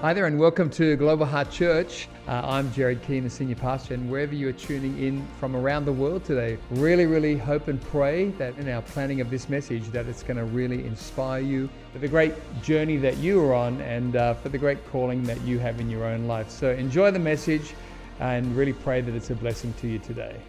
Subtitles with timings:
[0.00, 2.08] Hi there, and welcome to Global Heart Church.
[2.26, 5.84] Uh, I'm Jared Keane, the senior pastor, and wherever you are tuning in from around
[5.84, 9.86] the world today, really, really hope and pray that in our planning of this message,
[9.88, 12.32] that it's going to really inspire you for the great
[12.62, 15.90] journey that you are on and uh, for the great calling that you have in
[15.90, 16.48] your own life.
[16.48, 17.74] So enjoy the message
[18.20, 20.40] and really pray that it's a blessing to you today.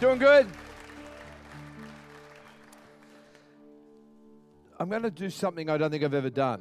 [0.00, 0.48] Doing good.
[4.80, 6.60] I'm going to do something I don't think I've ever done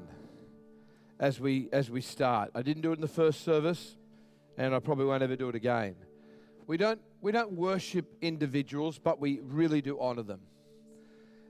[1.20, 2.52] as we as we start.
[2.56, 3.98] I didn't do it in the first service,
[4.58, 5.96] and I probably won't ever do it again.
[6.68, 10.42] We don't we don't worship individuals, but we really do honor them.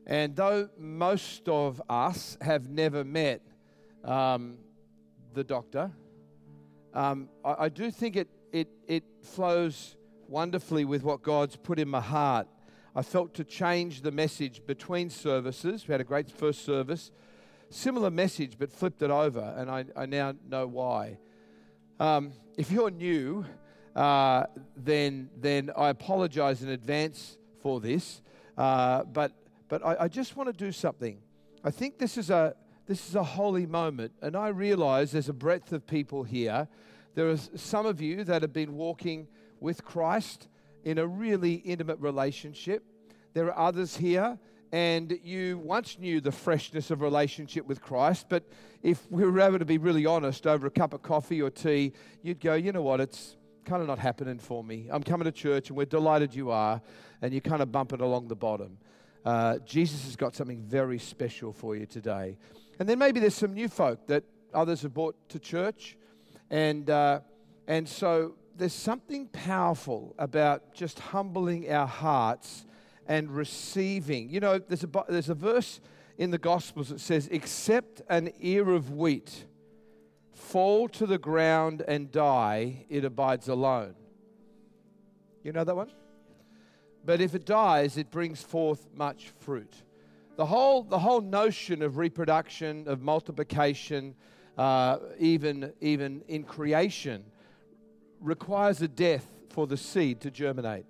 [0.07, 3.41] And though most of us have never met
[4.03, 4.57] um,
[5.33, 5.91] the doctor,
[6.95, 11.87] um, I, I do think it it it flows wonderfully with what God's put in
[11.87, 12.47] my heart.
[12.95, 15.87] I felt to change the message between services.
[15.87, 17.11] We had a great first service
[17.71, 21.19] Similar message, but flipped it over, and I, I now know why.
[21.99, 23.45] Um, if you're new,
[23.95, 24.45] uh,
[24.75, 28.21] then, then I apologize in advance for this,
[28.57, 29.33] uh, but,
[29.67, 31.19] but I, I just want to do something.
[31.63, 32.55] I think this is, a,
[32.87, 36.67] this is a holy moment, and I realize there's a breadth of people here.
[37.13, 39.27] There are some of you that have been walking
[39.59, 40.47] with Christ
[40.83, 42.83] in a really intimate relationship.
[43.33, 44.39] There are others here
[44.71, 48.43] and you once knew the freshness of relationship with Christ, but
[48.83, 51.93] if we were able to be really honest over a cup of coffee or tea,
[52.21, 54.87] you'd go, you know what, it's kind of not happening for me.
[54.91, 56.81] I'm coming to church and we're delighted you are,
[57.21, 58.77] and you kind of bump it along the bottom.
[59.25, 62.37] Uh, Jesus has got something very special for you today.
[62.79, 64.23] And then maybe there's some new folk that
[64.53, 65.97] others have brought to church,
[66.49, 67.19] and, uh,
[67.67, 72.65] and so there's something powerful about just humbling our hearts
[73.09, 74.29] and receiving.
[74.29, 75.81] You know, there's a, there's a verse
[76.17, 79.45] in the Gospels that says, Except an ear of wheat
[80.31, 83.95] fall to the ground and die, it abides alone.
[85.43, 85.91] You know that one?
[87.03, 89.73] But if it dies, it brings forth much fruit.
[90.35, 94.15] The whole, the whole notion of reproduction, of multiplication,
[94.57, 97.23] uh, even, even in creation,
[98.21, 100.85] requires a death for the seed to germinate.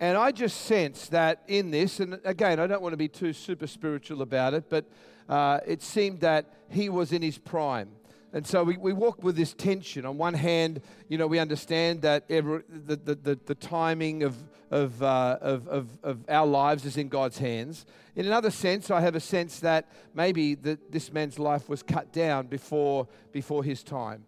[0.00, 3.32] And I just sense that in this, and again, I don't want to be too
[3.32, 4.86] super spiritual about it, but
[5.28, 7.90] uh, it seemed that he was in his prime.
[8.32, 10.04] And so we, we walk with this tension.
[10.04, 14.36] On one hand, you know, we understand that every, the, the, the, the timing of,
[14.72, 17.86] of, uh, of, of, of, our lives is in God's hands.
[18.16, 22.12] In another sense, I have a sense that maybe the, this man's life was cut
[22.12, 24.24] down before, before his time.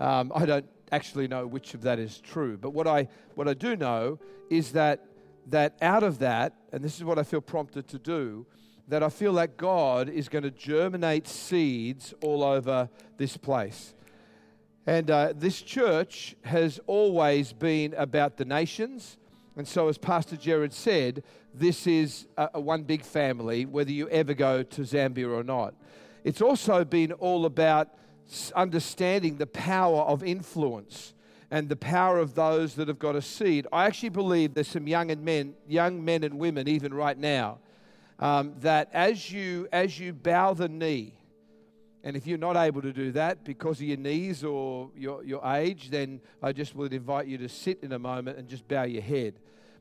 [0.00, 2.56] Um, I don't actually know which of that is true.
[2.56, 4.18] But what I, what I do know
[4.50, 5.06] is that,
[5.48, 8.46] that out of that, and this is what I feel prompted to do,
[8.88, 13.94] that I feel that God is going to germinate seeds all over this place.
[14.86, 19.16] And uh, this church has always been about the nations.
[19.56, 21.22] And so, as Pastor Jared said,
[21.54, 25.74] this is a, a one big family, whether you ever go to Zambia or not.
[26.24, 27.88] It's also been all about
[28.54, 31.14] understanding the power of influence
[31.50, 33.66] and the power of those that have got a seed.
[33.72, 37.58] I actually believe there's some young and men, young men and women, even right now,
[38.18, 41.14] um, that as you as you bow the knee,
[42.02, 45.44] and if you're not able to do that because of your knees or your, your
[45.46, 48.82] age, then I just would invite you to sit in a moment and just bow
[48.82, 49.34] your head.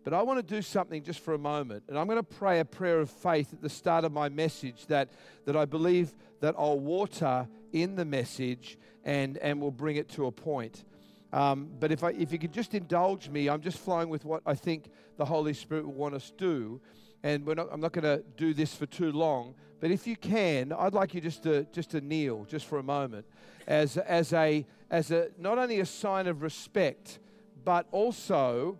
[0.03, 1.83] But I want to do something just for a moment.
[1.87, 4.85] And I'm going to pray a prayer of faith at the start of my message
[4.87, 5.09] that,
[5.45, 10.25] that I believe that I'll water in the message and, and will bring it to
[10.25, 10.83] a point.
[11.31, 14.43] Um, but if, I, if you could just indulge me, I'm just flowing with what
[14.45, 16.81] I think the Holy Spirit will want us to do.
[17.23, 19.55] And not, I'm not going to do this for too long.
[19.79, 22.83] But if you can, I'd like you just to, just to kneel just for a
[22.83, 23.25] moment
[23.67, 27.19] as, as, a, as a, not only a sign of respect,
[27.63, 28.79] but also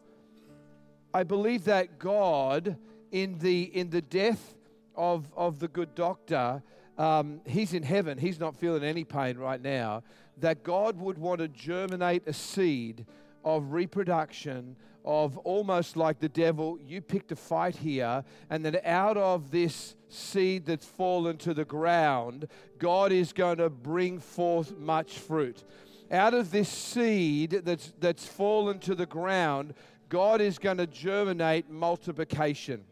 [1.13, 2.75] I believe that God,
[3.12, 4.56] in the, in the death
[4.96, 6.63] of, of the good doctor,
[6.97, 8.18] um, he's in heaven.
[8.18, 10.03] He's not feeling any pain right now.
[10.37, 13.05] That God would want to germinate a seed
[13.43, 19.17] of reproduction, of almost like the devil, you picked a fight here, and that out
[19.17, 22.47] of this seed that's fallen to the ground,
[22.79, 25.64] God is going to bring forth much fruit.
[26.09, 29.73] Out of this seed that's, that's fallen to the ground,
[30.09, 32.84] God is going to germinate multiplication.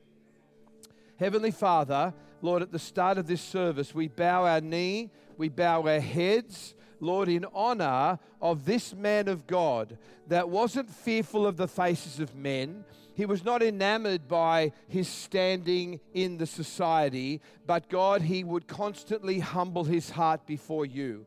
[1.17, 5.83] Heavenly Father, Lord, at the start of this service, we bow our knee, we bow
[5.83, 9.97] our heads, Lord, in honor of this man of God
[10.27, 12.85] that wasn't fearful of the faces of men.
[13.13, 19.39] he was not enamored by his standing in the society, but God, he would constantly
[19.39, 21.25] humble his heart before you.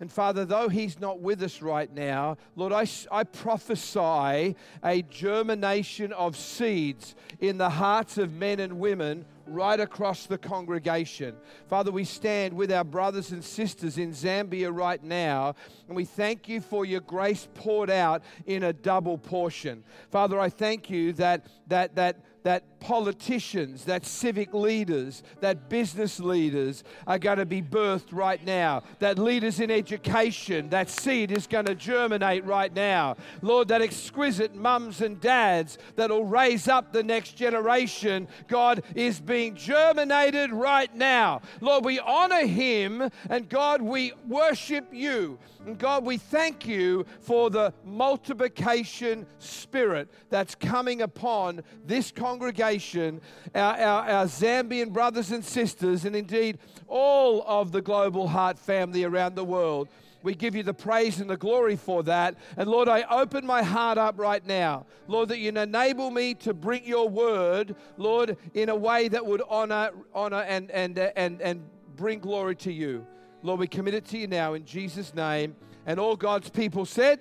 [0.00, 6.12] And Father, though He's not with us right now, Lord, I, I prophesy a germination
[6.12, 11.36] of seeds in the hearts of men and women right across the congregation.
[11.68, 15.54] Father, we stand with our brothers and sisters in Zambia right now,
[15.86, 19.84] and we thank you for your grace poured out in a double portion.
[20.10, 22.16] Father, I thank you that that that
[22.46, 28.84] that politicians, that civic leaders, that business leaders are going to be birthed right now.
[29.00, 33.16] That leaders in education, that seed is going to germinate right now.
[33.42, 39.18] Lord, that exquisite mums and dads that will raise up the next generation, God, is
[39.18, 41.40] being germinated right now.
[41.60, 45.40] Lord, we honor him, and God, we worship you.
[45.66, 53.20] And God, we thank you for the multiplication spirit that's coming upon this congregation,
[53.52, 59.02] our, our, our, Zambian brothers and sisters, and indeed all of the Global Heart family
[59.02, 59.88] around the world.
[60.22, 62.36] We give you the praise and the glory for that.
[62.56, 64.86] And Lord, I open my heart up right now.
[65.08, 69.42] Lord, that you enable me to bring your word, Lord, in a way that would
[69.48, 73.04] honor, honor and, and, and, and bring glory to you.
[73.46, 75.54] Lord, we commit it to you now in Jesus' name.
[75.86, 77.20] And all God's people said,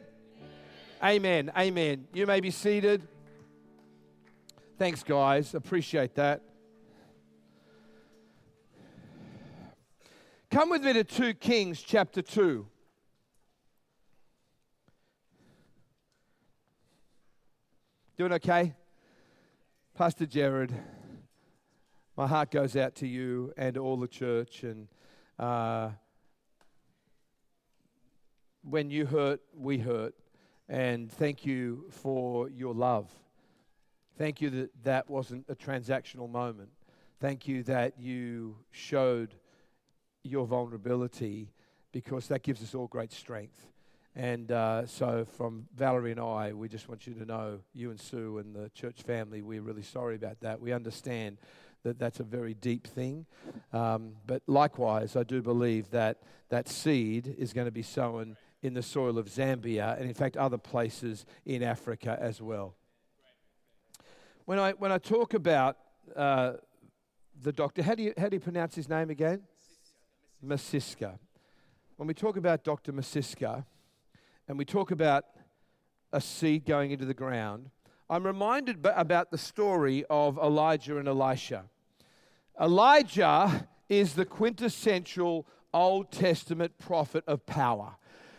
[1.03, 1.51] Amen.
[1.51, 1.51] Amen.
[1.55, 2.07] Amen.
[2.13, 3.07] You may be seated.
[4.79, 5.53] Thanks, guys.
[5.53, 6.41] Appreciate that.
[10.49, 12.65] Come with me to 2 Kings chapter 2.
[18.17, 18.73] Doing okay?
[19.93, 20.73] Pastor Jared,
[22.17, 24.87] my heart goes out to you and all the church and
[25.37, 25.89] uh,
[28.67, 30.15] when you hurt, we hurt.
[30.67, 33.09] And thank you for your love.
[34.17, 36.69] Thank you that that wasn't a transactional moment.
[37.19, 39.35] Thank you that you showed
[40.23, 41.51] your vulnerability
[41.91, 43.67] because that gives us all great strength.
[44.15, 47.99] And uh, so, from Valerie and I, we just want you to know, you and
[47.99, 50.61] Sue and the church family, we're really sorry about that.
[50.61, 51.37] We understand
[51.83, 53.25] that that's a very deep thing.
[53.73, 58.73] Um, but likewise, I do believe that that seed is going to be sown in
[58.73, 62.75] the soil of Zambia and, in fact, other places in Africa as well.
[64.45, 65.77] When I, when I talk about
[66.15, 66.53] uh,
[67.41, 69.43] the doctor, how do, you, how do you pronounce his name again?
[70.43, 71.17] Masiska.
[71.97, 72.91] When we talk about Dr.
[72.91, 73.65] Masiska
[74.47, 75.25] and we talk about
[76.11, 77.69] a seed going into the ground,
[78.09, 81.65] I'm reminded b- about the story of Elijah and Elisha.
[82.59, 87.97] Elijah is the quintessential Old Testament prophet of power.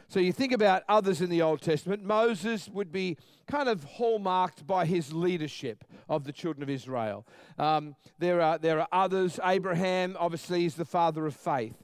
[0.08, 3.16] So you think about others in the Old Testament, Moses would be
[3.48, 7.26] kind of hallmarked by his leadership of the children of Israel.
[7.58, 9.40] Um, there, are, there are others.
[9.42, 11.74] Abraham, obviously, is the father of faith.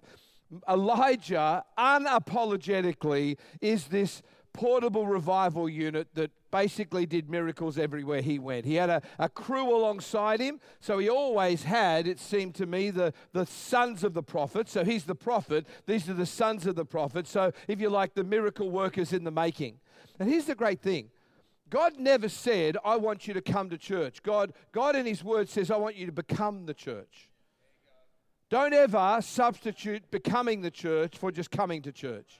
[0.69, 4.23] Elijah, unapologetically, is this
[4.53, 8.64] portable revival unit that basically did miracles everywhere he went.
[8.64, 12.90] He had a, a crew alongside him, so he always had, it seemed to me,
[12.90, 14.69] the, the sons of the prophet.
[14.69, 17.26] So he's the prophet, these are the sons of the prophet.
[17.26, 19.81] So, if you like, the miracle workers in the making.
[20.20, 21.10] And here's the great thing
[21.72, 24.22] God never said, I want you to come to church.
[24.22, 27.31] God, God in His Word says, I want you to become the church.
[28.50, 32.38] Don't ever substitute becoming the church for just coming to church.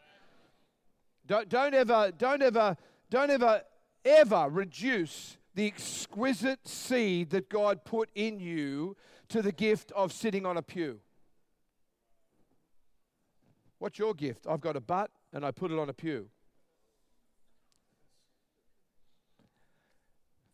[1.27, 2.77] Don't, don't ever, don't ever,
[3.09, 3.63] don't ever,
[4.05, 8.97] ever reduce the exquisite seed that God put in you
[9.29, 11.01] to the gift of sitting on a pew.
[13.79, 14.47] What's your gift?
[14.49, 16.29] I've got a butt and I put it on a pew.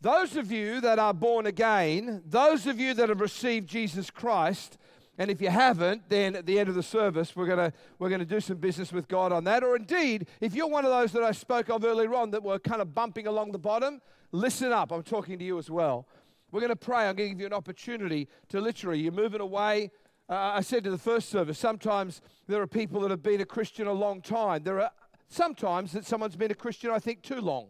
[0.01, 4.79] Those of you that are born again, those of you that have received Jesus Christ,
[5.19, 8.25] and if you haven't, then at the end of the service, we're going we're gonna
[8.25, 9.65] do some business with God on that.
[9.65, 12.59] Or indeed, if you're one of those that I spoke of earlier on that were
[12.59, 14.93] kind of bumping along the bottom, listen up.
[14.93, 16.07] I'm talking to you as well.
[16.51, 17.09] We're going to pray.
[17.09, 19.91] I'm going to give you an opportunity to literally, you're moving away.
[20.31, 23.47] Uh, I said to the first service, sometimes there are people that have been a
[23.47, 24.63] Christian a long time.
[24.63, 24.91] There are
[25.29, 27.69] sometimes that someone's been a Christian, I think, too long.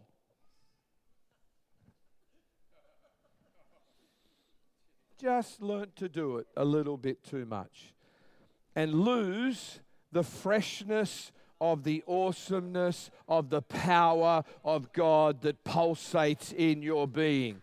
[5.19, 7.93] Just learnt to do it a little bit too much
[8.77, 9.81] and lose
[10.13, 17.61] the freshness of the awesomeness of the power of God that pulsates in your being.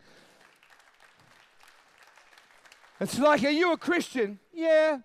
[3.00, 4.40] It's like, are you a Christian?
[4.54, 5.00] Yeah.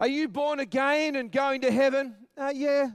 [0.00, 2.14] Are you born again and going to heaven?
[2.36, 2.90] Uh, yeah.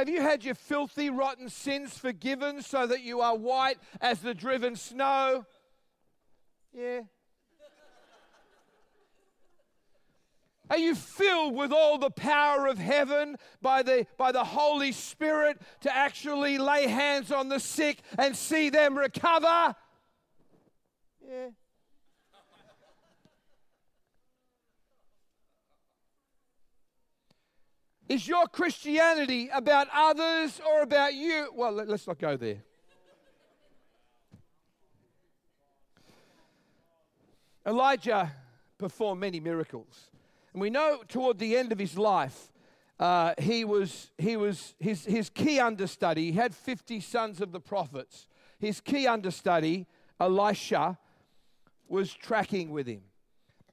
[0.00, 4.32] Have you had your filthy, rotten sins forgiven so that you are white as the
[4.32, 5.44] driven snow?
[6.72, 7.00] Yeah.
[10.70, 15.60] Are you filled with all the power of heaven by the, by the Holy Spirit
[15.82, 19.76] to actually lay hands on the sick and see them recover?
[21.28, 21.48] Yeah.
[28.10, 31.48] Is your Christianity about others or about you?
[31.54, 32.56] Well, let's not go there.
[37.64, 38.32] Elijah
[38.78, 40.10] performed many miracles.
[40.52, 42.50] And we know toward the end of his life,
[42.98, 47.60] uh, he was, he was his, his key understudy, he had 50 sons of the
[47.60, 48.26] prophets.
[48.58, 49.86] His key understudy,
[50.18, 50.98] Elisha,
[51.86, 53.02] was tracking with him.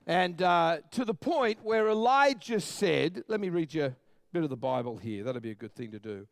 [0.05, 3.95] And uh, to the point where Elijah said, let me read you
[4.43, 6.27] of the Bible here, that'll be a good thing to do.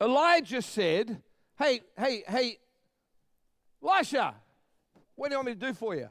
[0.00, 1.22] Elijah said,
[1.58, 2.58] Hey, hey, hey,
[3.82, 4.34] Elisha,
[5.14, 6.08] what do you want me to do for you?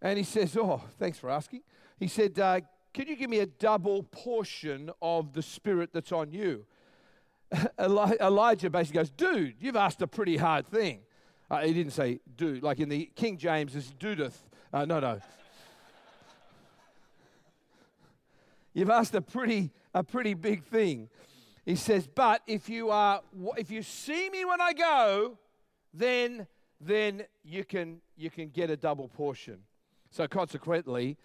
[0.00, 1.62] And he says, Oh, thanks for asking.
[1.98, 2.60] He said, uh,
[2.92, 6.66] Can you give me a double portion of the spirit that's on you?
[7.78, 11.00] Elijah basically goes, Dude, you've asked a pretty hard thing.
[11.50, 14.34] Uh, he didn't say dude, like in the King James, it's dudeth.
[14.72, 15.20] Uh, no, no.
[18.74, 21.08] You've asked a pretty, a pretty big thing.
[21.64, 23.22] He says, But if you, are,
[23.56, 25.38] if you see me when I go,
[25.94, 26.46] then,
[26.80, 29.60] then you, can, you can get a double portion.
[30.10, 31.16] So consequently,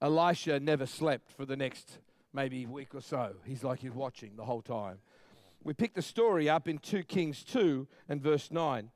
[0.00, 1.98] Elisha never slept for the next
[2.32, 3.34] maybe week or so.
[3.44, 4.98] He's like he's watching the whole time.
[5.64, 8.90] We pick the story up in 2 Kings 2 and verse 9.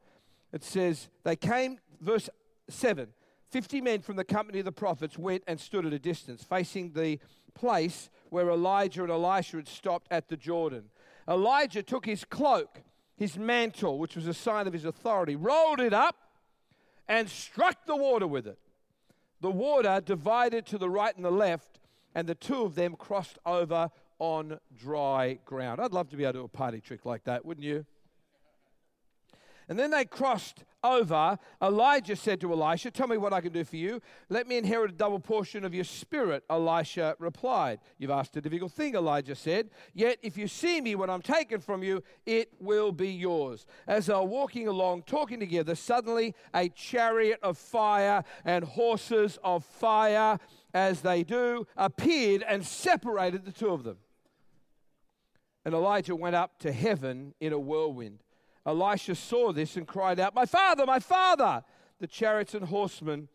[0.52, 2.28] It says, They came, verse
[2.68, 3.08] 7
[3.50, 6.92] 50 men from the company of the prophets went and stood at a distance, facing
[6.92, 7.18] the
[7.54, 10.84] place where Elijah and Elisha had stopped at the Jordan.
[11.28, 12.82] Elijah took his cloak,
[13.16, 16.16] his mantle, which was a sign of his authority, rolled it up,
[17.08, 18.58] and struck the water with it.
[19.40, 21.80] The water divided to the right and the left,
[22.14, 25.80] and the two of them crossed over on dry ground.
[25.80, 27.84] I'd love to be able to do a party trick like that, wouldn't you?
[29.68, 31.38] And then they crossed over.
[31.62, 34.00] Elijah said to Elisha, Tell me what I can do for you.
[34.28, 36.44] Let me inherit a double portion of your spirit.
[36.50, 39.70] Elisha replied, You've asked a difficult thing, Elijah said.
[39.94, 43.66] Yet if you see me when I'm taken from you, it will be yours.
[43.86, 49.64] As they were walking along, talking together, suddenly a chariot of fire and horses of
[49.64, 50.38] fire,
[50.74, 53.98] as they do, appeared and separated the two of them.
[55.64, 58.18] And Elijah went up to heaven in a whirlwind.
[58.66, 61.64] Elisha saw this and cried out, My father, my father,
[61.98, 63.28] the chariots and horsemen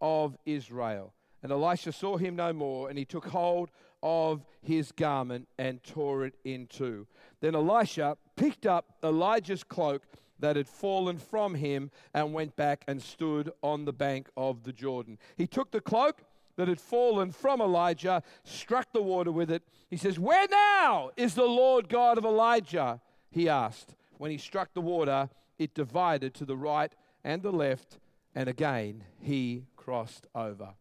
[0.00, 1.14] of Israel.
[1.42, 3.70] And Elisha saw him no more, and he took hold
[4.02, 7.06] of his garment and tore it in two.
[7.40, 10.02] Then Elisha picked up Elijah's cloak
[10.40, 14.72] that had fallen from him and went back and stood on the bank of the
[14.72, 15.18] Jordan.
[15.36, 16.22] He took the cloak
[16.56, 19.62] that had fallen from Elijah, struck the water with it.
[19.88, 23.00] He says, Where now is the Lord God of Elijah?
[23.30, 23.94] He asked.
[24.18, 26.92] When he struck the water, it divided to the right
[27.24, 27.98] and the left,
[28.34, 30.74] and again he crossed over.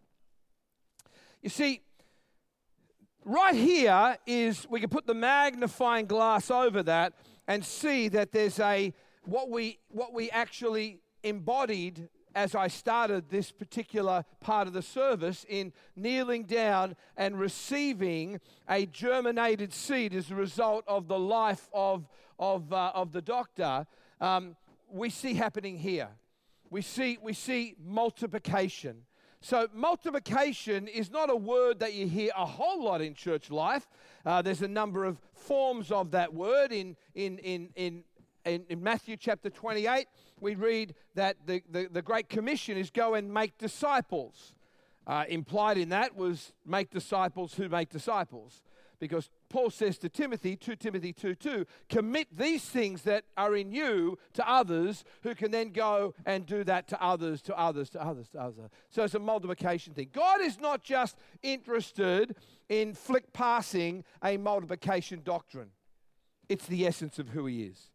[1.41, 1.81] You see,
[3.23, 7.13] right here is we can put the magnifying glass over that
[7.47, 13.51] and see that there's a what we what we actually embodied as I started this
[13.51, 18.39] particular part of the service in kneeling down and receiving
[18.69, 23.87] a germinated seed as a result of the life of, of, uh, of the doctor,
[24.21, 24.55] um,
[24.87, 26.09] we see happening here.
[26.69, 28.97] We see, we see multiplication.
[29.41, 33.87] So, multiplication is not a word that you hear a whole lot in church life.
[34.23, 38.03] Uh, there's a number of forms of that word in, in, in, in
[38.47, 40.07] in, in, Matthew chapter 28,
[40.39, 44.53] we read that the, the, the, Great Commission is go and make disciples.
[45.05, 48.61] Uh, implied in that was make disciples who make disciples.
[48.99, 53.71] Because Paul says to Timothy, 2 Timothy 2 2, commit these things that are in
[53.71, 58.03] you to others who can then go and do that to others, to others, to
[58.03, 58.69] others, to others.
[58.89, 60.09] So it's a multiplication thing.
[60.11, 62.35] God is not just interested
[62.69, 65.69] in flick passing a multiplication doctrine,
[66.49, 67.91] it's the essence of who He is.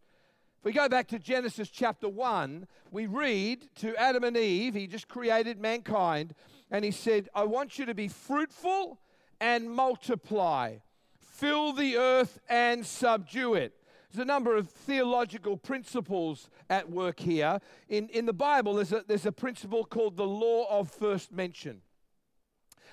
[0.62, 4.87] If we go back to Genesis chapter 1, we read to Adam and Eve, he
[4.87, 6.37] just created mankind,
[6.71, 9.00] and he said, I want you to be fruitful
[9.40, 10.76] and multiply,
[11.19, 13.75] fill the earth and subdue it.
[14.12, 17.59] There's a number of theological principles at work here.
[17.88, 21.83] In, in the Bible, there's a, there's a principle called the law of first mention.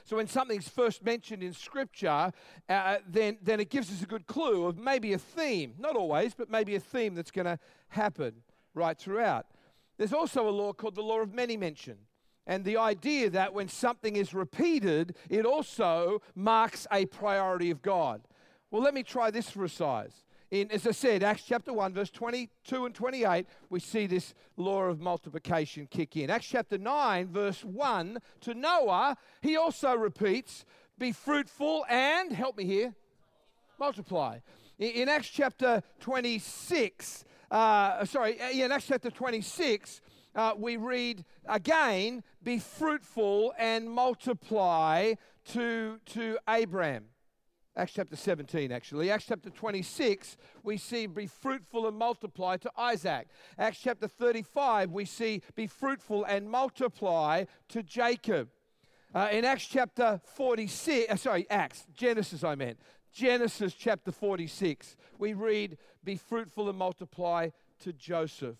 [0.05, 2.31] So when something's first mentioned in Scripture,
[2.67, 5.73] uh, then, then it gives us a good clue of maybe a theme.
[5.77, 8.33] Not always, but maybe a theme that's going to happen
[8.73, 9.45] right throughout.
[9.97, 11.97] There's also a law called the law of many mention.
[12.47, 18.21] And the idea that when something is repeated, it also marks a priority of God.
[18.71, 20.23] Well, let me try this for a size.
[20.51, 24.83] In, as I said, Acts chapter 1, verse 22 and 28, we see this law
[24.83, 26.31] of multiplication kick in.
[26.31, 30.65] Acts chapter 9, verse 1, to Noah, he also repeats,
[30.97, 32.95] Be fruitful and, help me here,
[33.79, 34.39] multiply.
[34.79, 40.01] In, in Acts chapter 26, uh, sorry, uh, in Acts chapter 26,
[40.33, 45.13] uh, we read again, Be fruitful and multiply
[45.53, 47.05] to, to Abraham.
[47.79, 49.09] Acts chapter 17, actually.
[49.09, 53.29] Acts chapter 26, we see be fruitful and multiply to Isaac.
[53.57, 58.49] Acts chapter 35, we see be fruitful and multiply to Jacob.
[59.15, 62.79] Uh, in Acts chapter 46, uh, sorry, Acts, Genesis, I meant.
[63.13, 67.47] Genesis chapter 46, we read, Be fruitful and multiply
[67.79, 68.57] to Joseph.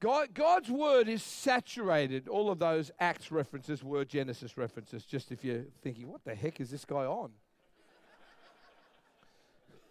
[0.00, 2.26] God, God's word is saturated.
[2.26, 6.60] All of those Acts references were Genesis references, just if you're thinking, what the heck
[6.60, 7.30] is this guy on?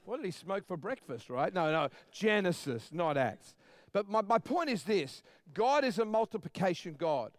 [0.06, 1.54] What did he smoke for breakfast, right?
[1.54, 3.56] No, no, Genesis, not Acts.
[3.92, 7.32] But my, my point is this God is a multiplication God.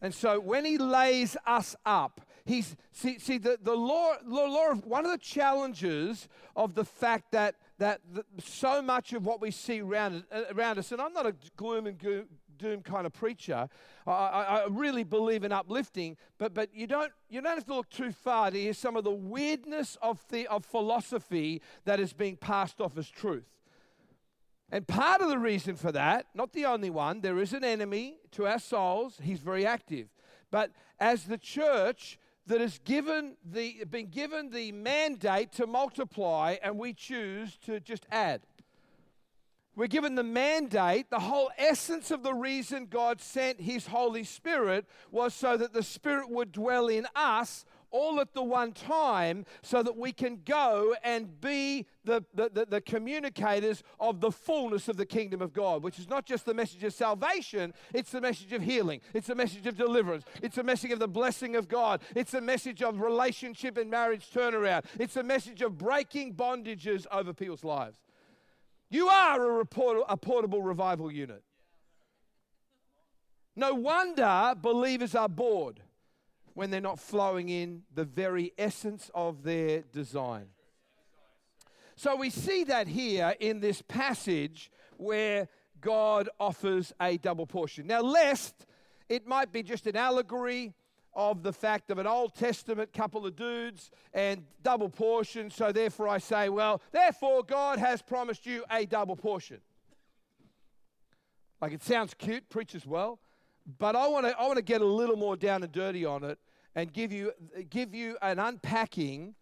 [0.00, 4.70] And so when he lays us up, he's see, see the, the law, the law
[4.70, 9.40] of one of the challenges of the fact that that the, so much of what
[9.40, 12.26] we see around, uh, around us, and I'm not a gloom and
[12.58, 13.68] doom kind of preacher.
[14.06, 17.90] I, I, really believe in uplifting, but, but you, don't, you don't have to look
[17.90, 22.36] too far to hear some of the weirdness of, the, of philosophy that is being
[22.36, 23.44] passed off as truth.
[24.70, 28.16] And part of the reason for that, not the only one, there is an enemy
[28.32, 29.20] to our souls.
[29.22, 30.08] He's very active.
[30.50, 36.78] But as the church that has given the, been given the mandate to multiply, and
[36.78, 38.42] we choose to just add.
[39.76, 44.86] We're given the mandate, the whole essence of the reason God sent His Holy Spirit
[45.10, 49.80] was so that the Spirit would dwell in us all at the one time so
[49.80, 54.96] that we can go and be the, the, the, the, communicators of the fullness of
[54.96, 58.52] the kingdom of God, which is not just the message of salvation, it's the message
[58.52, 62.00] of healing, it's the message of deliverance, it's the message of the blessing of God,
[62.16, 67.32] it's the message of relationship and marriage turnaround, it's the message of breaking bondages over
[67.32, 67.98] people's lives.
[68.94, 71.42] You are a, report, a portable revival unit.
[73.56, 75.80] No wonder believers are bored
[76.52, 80.46] when they're not flowing in the very essence of their design.
[81.96, 85.48] So we see that here in this passage where
[85.80, 87.88] God offers a double portion.
[87.88, 88.64] Now, lest
[89.08, 90.72] it might be just an allegory
[91.16, 95.50] of the fact of an Old Testament couple of dudes and double portion.
[95.50, 99.60] So, therefore, I say, well, therefore, God has promised you a double portion.
[101.60, 103.20] Like it sounds cute, preaches well,
[103.78, 106.22] but I want to I want to get a little more down and dirty on
[106.22, 106.38] it
[106.74, 107.32] and give you
[107.70, 109.34] give you an unpacking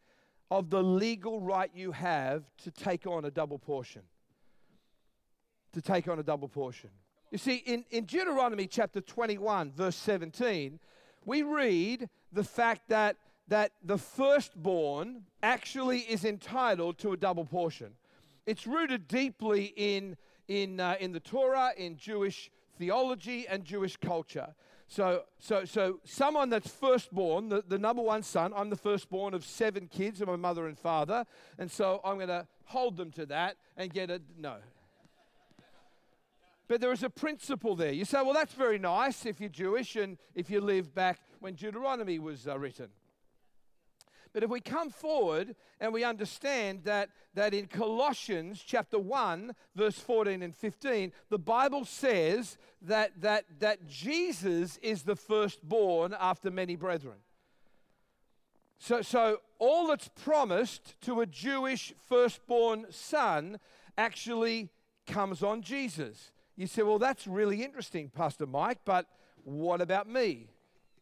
[0.51, 4.03] of the legal right you have to take on a double portion.
[5.73, 6.91] To take on a double portion.
[7.31, 10.79] You see, in, in Deuteronomy chapter 21, verse 17,
[11.25, 13.17] we read the fact that,
[13.49, 17.93] that the firstborn actually is entitled to a double portion.
[18.47, 20.17] It's rooted deeply in,
[20.49, 24.55] in, uh, in the Torah, in Jewish theology, and Jewish culture.
[24.89, 29.45] So, so, so someone that's firstborn, the, the number one son, I'm the firstborn of
[29.45, 31.25] seven kids of my mother and father,
[31.59, 34.57] and so I'm going to hold them to that and get a no.
[36.69, 37.93] But there is a principle there.
[37.93, 41.55] You say, well, that's very nice if you're Jewish and if you live back when
[41.55, 42.89] Deuteronomy was uh, written.
[44.33, 49.99] But if we come forward and we understand that, that in Colossians chapter 1, verse
[49.99, 56.77] 14 and 15, the Bible says that, that, that Jesus is the firstborn after many
[56.77, 57.19] brethren.
[58.79, 63.61] So, so all that's promised to a Jewish firstborn son
[63.99, 64.71] actually
[65.07, 66.33] comes on Jesus.
[66.57, 69.07] You say, well, that's really interesting, Pastor Mike, but
[69.45, 70.49] what about me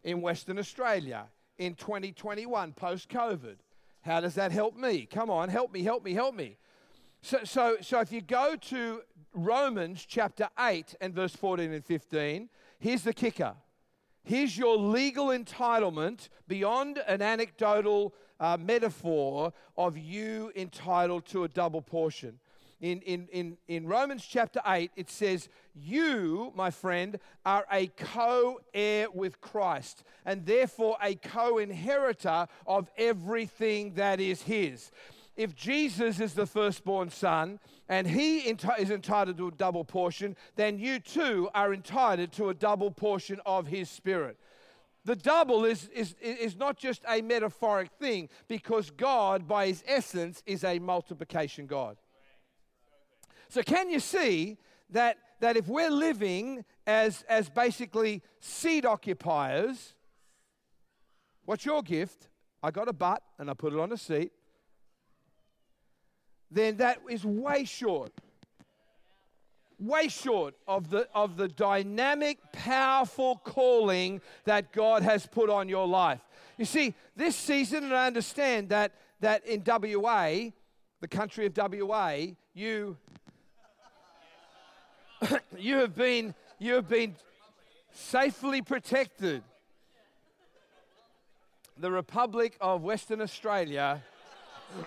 [0.05, 1.27] in Western Australia
[1.59, 3.57] in 2021 post COVID?
[4.03, 5.07] How does that help me?
[5.07, 6.57] Come on, help me, help me, help me.
[7.23, 9.03] So, so, so if you go to
[9.35, 13.55] Romans chapter 8 and verse 14 and 15, here's the kicker.
[14.23, 21.83] Here's your legal entitlement beyond an anecdotal uh, metaphor of you entitled to a double
[21.83, 22.39] portion.
[22.81, 28.61] In, in, in, in Romans chapter 8, it says, You, my friend, are a co
[28.73, 34.91] heir with Christ, and therefore a co inheritor of everything that is His.
[35.37, 40.79] If Jesus is the firstborn son and he is entitled to a double portion, then
[40.79, 44.37] you too are entitled to a double portion of his spirit.
[45.05, 50.43] The double is, is, is not just a metaphoric thing because God, by his essence,
[50.45, 51.97] is a multiplication God.
[53.51, 54.57] So, can you see
[54.91, 59.95] that, that if we're living as, as basically seat occupiers,
[61.45, 62.29] what's your gift?
[62.63, 64.33] I got a butt and I put it on a seat.
[66.51, 68.13] Then that is way short
[69.81, 75.89] way short of the, of the dynamic, powerful calling that God has put on your
[75.89, 76.21] life.
[76.59, 80.51] You see, this season, and I understand that, that in WA,
[81.01, 82.97] the country of WA, you,
[85.59, 87.15] you, have been, you have been
[87.93, 89.43] safely protected.
[91.79, 94.03] The Republic of Western Australia.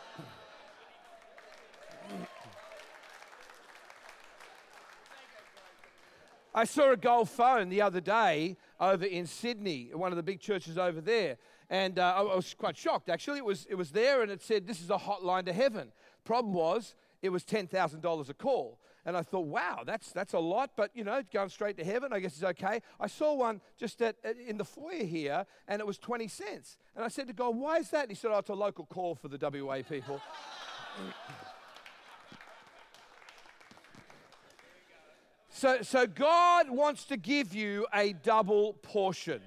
[6.56, 10.40] I saw a gold phone the other day over in Sydney, one of the big
[10.40, 11.38] churches over there.
[11.70, 13.40] And uh, I was quite shocked, actually.
[13.40, 15.92] It was, it was there and it said, This is a hotline to heaven.
[16.24, 16.94] Problem was,
[17.24, 18.78] it was $10,000 a call.
[19.06, 22.14] And I thought, wow, that's, that's a lot, but you know, going straight to heaven,
[22.14, 22.82] I guess is okay.
[23.00, 24.16] I saw one just at,
[24.48, 26.78] in the foyer here, and it was 20 cents.
[26.96, 28.04] And I said to God, why is that?
[28.04, 30.22] And he said, oh, it's a local call for the WA people.
[35.56, 39.40] So, so God wants to give you a double portion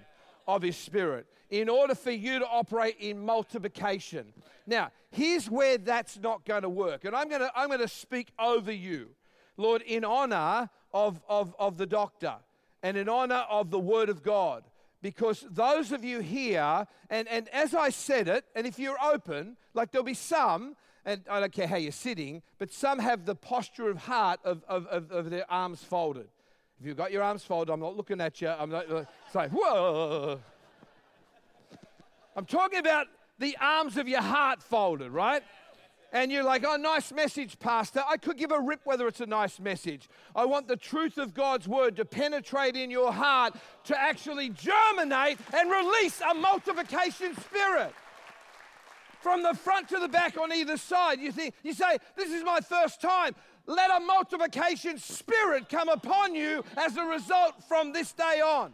[0.49, 4.33] of His Spirit in order for you to operate in multiplication.
[4.67, 7.05] Now, here's where that's not going to work.
[7.05, 9.11] And I'm going to, I'm going to speak over you,
[9.57, 12.35] Lord, in honor of, of, of the doctor
[12.83, 14.65] and in honor of the Word of God.
[15.03, 19.57] Because those of you here, and, and as I said it, and if you're open,
[19.75, 23.37] like there'll be some and I don't care how you're sitting, but some have the
[23.37, 26.27] posture of heart of, of, of, of their arms folded.
[26.81, 28.49] If you've got your arms folded, I'm not looking at you.
[28.49, 30.41] I'm not uh, saying, whoa.
[32.35, 33.07] I'm talking about
[33.39, 35.43] the arms of your heart folded, right?
[36.13, 38.03] And you're like, oh, nice message, Pastor.
[38.07, 40.09] I could give a rip whether it's a nice message.
[40.35, 45.39] I want the truth of God's word to penetrate in your heart, to actually germinate
[45.53, 47.93] and release a multiplication spirit
[49.21, 51.21] from the front to the back on either side.
[51.21, 53.35] You think you say, This is my first time.
[53.67, 58.73] Let a multiplication spirit come upon you as a result from this day on.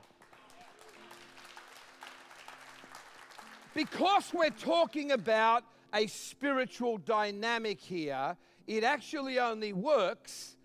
[3.74, 10.56] Because we're talking about a spiritual dynamic here, it actually only works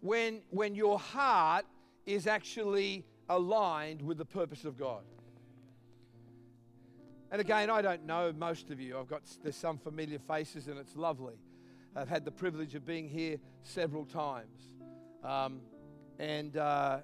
[0.00, 1.64] when, when your heart
[2.06, 5.02] is actually aligned with the purpose of God.
[7.30, 8.98] And again, I don't know most of you.
[8.98, 11.34] I've got there's some familiar faces, and it's lovely.
[11.96, 14.72] I've had the privilege of being here several times,
[15.24, 15.60] um,
[16.18, 16.98] and uh,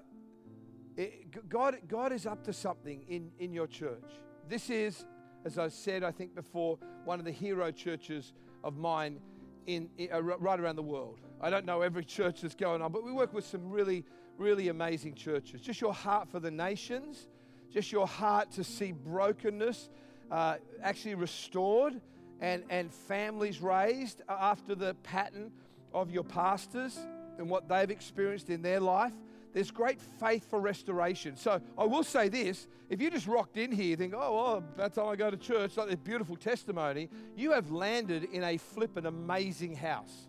[0.95, 4.03] it, God, God is up to something in, in your church.
[4.47, 5.05] This is,
[5.45, 9.19] as I said, I think before, one of the hero churches of mine
[9.67, 11.19] in, uh, right around the world.
[11.39, 14.05] I don't know every church that's going on, but we work with some really,
[14.37, 15.61] really amazing churches.
[15.61, 17.27] Just your heart for the nations,
[17.71, 19.89] just your heart to see brokenness
[20.29, 21.99] uh, actually restored
[22.39, 25.51] and, and families raised after the pattern
[25.93, 26.99] of your pastors
[27.37, 29.13] and what they've experienced in their life.
[29.53, 31.35] There's great faith for restoration.
[31.35, 34.97] So I will say this if you just rocked in here, think, oh, well, that's
[34.97, 39.05] how I go to church, like this beautiful testimony, you have landed in a flippin'
[39.05, 40.27] amazing house.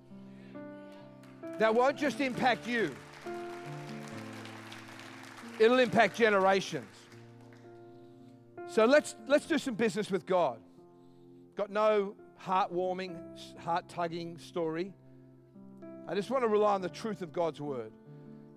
[1.59, 2.95] That won't just impact you,
[5.59, 6.87] it'll impact generations.
[8.69, 10.59] So let's, let's do some business with God.
[11.57, 13.17] Got no heartwarming,
[13.59, 14.95] heart tugging story.
[16.09, 17.93] I just want to rely on the truth of God's word.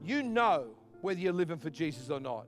[0.06, 0.68] You know
[1.02, 2.46] whether you're living for Jesus or not.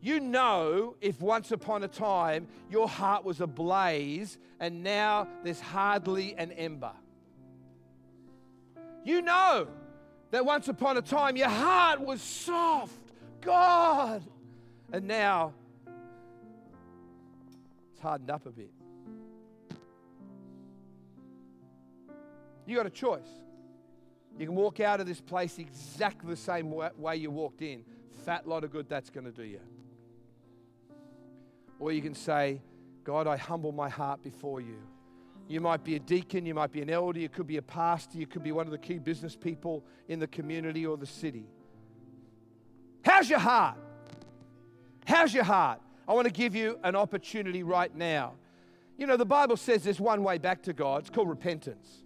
[0.00, 6.34] You know if once upon a time your heart was ablaze and now there's hardly
[6.36, 6.92] an ember.
[9.04, 9.66] You know
[10.30, 14.22] that once upon a time your heart was soft, God,
[14.92, 15.52] and now
[17.92, 18.70] it's hardened up a bit.
[22.66, 23.28] You got a choice.
[24.38, 27.84] You can walk out of this place exactly the same way you walked in.
[28.24, 29.60] Fat lot of good that's going to do you.
[31.78, 32.60] Or you can say,
[33.04, 34.76] God, I humble my heart before you.
[35.48, 38.18] You might be a deacon, you might be an elder, you could be a pastor,
[38.18, 41.46] you could be one of the key business people in the community or the city.
[43.02, 43.76] How's your heart?
[45.06, 45.80] How's your heart?
[46.06, 48.34] I want to give you an opportunity right now.
[48.96, 52.04] You know, the Bible says there's one way back to God, it's called repentance.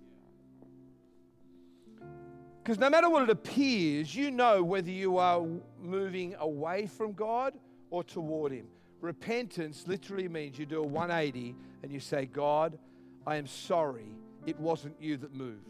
[2.64, 5.44] Because no matter what it appears, you know whether you are
[5.83, 7.53] moving away from God
[7.90, 8.68] or toward Him.
[9.03, 12.79] Repentance literally means you do a 180 and you say, God,
[13.27, 15.68] I am sorry it wasn't you that moved.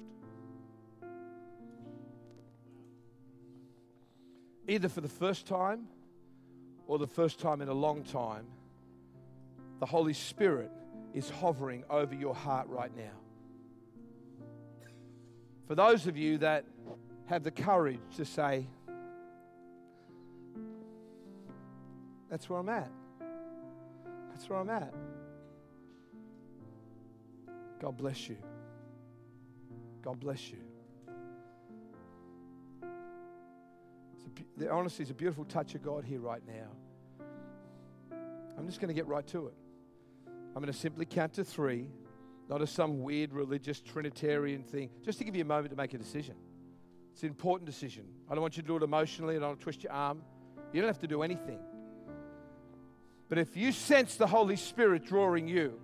[4.69, 5.89] Either for the first time
[6.87, 8.47] or the first time in a long time,
[9.81, 10.71] the Holy Spirit
[11.13, 13.24] is hovering over your heart right now.
[15.67, 16.65] For those of you that
[17.27, 18.67] have the courage to say,
[22.35, 22.91] That's where I'm at.
[24.31, 24.93] That's where I'm at.
[27.81, 28.37] God bless you.
[30.03, 30.59] God bless you.
[34.61, 38.17] A, honestly, it's a beautiful touch of God here right now.
[38.59, 39.55] I'm just going to get right to it.
[40.27, 41.87] I'm going to simply count to three,
[42.49, 45.95] not as some weird religious Trinitarian thing, just to give you a moment to make
[45.95, 46.35] a decision.
[47.13, 48.05] It's an important decision.
[48.29, 49.37] I don't want you to do it emotionally.
[49.37, 50.23] I don't want to twist your arm.
[50.73, 51.61] You don't have to do anything.
[53.29, 55.81] But if you sense the Holy Spirit drawing you,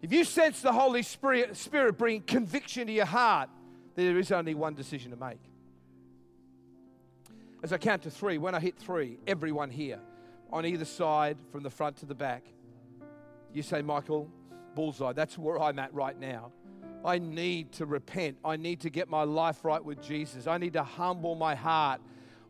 [0.00, 3.50] if you sense the Holy Spirit, Spirit bringing conviction to your heart,
[3.96, 5.40] there is only one decision to make.
[7.62, 9.98] As I count to three, when I hit three, everyone here,
[10.52, 12.44] on either side, from the front to the back,
[13.52, 14.30] you say, Michael,
[14.74, 16.52] bullseye, that's where I'm at right now.
[17.04, 18.38] I need to repent.
[18.44, 20.46] I need to get my life right with Jesus.
[20.46, 22.00] I need to humble my heart.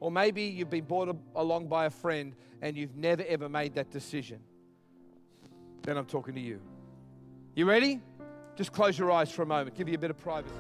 [0.01, 3.91] Or maybe you've been brought along by a friend and you've never ever made that
[3.91, 4.41] decision.
[5.83, 6.61] Then I'm talking to you.
[7.55, 8.01] You ready?
[8.57, 10.55] Just close your eyes for a moment, give you a bit of privacy.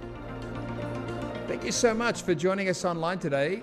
[1.47, 3.62] Thank you so much for joining us online today.